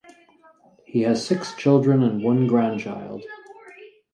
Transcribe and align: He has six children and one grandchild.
He 0.87 1.01
has 1.03 1.23
six 1.23 1.53
children 1.53 2.01
and 2.01 2.23
one 2.23 2.47
grandchild. 2.47 3.23